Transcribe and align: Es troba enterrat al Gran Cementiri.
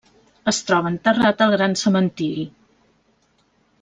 Es 0.51 0.61
troba 0.69 0.91
enterrat 0.93 1.43
al 1.47 1.53
Gran 1.57 1.77
Cementiri. 1.83 2.47